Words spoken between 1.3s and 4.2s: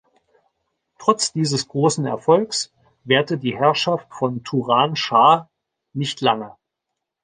dieses großen Erfolgs währte die Herrschaft